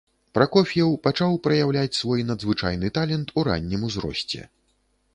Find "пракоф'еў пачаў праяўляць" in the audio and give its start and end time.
0.35-1.99